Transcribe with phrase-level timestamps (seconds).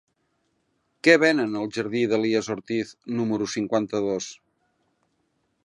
[1.07, 4.31] Què venen al jardí d'Elies Ortiz número cinquanta-dos?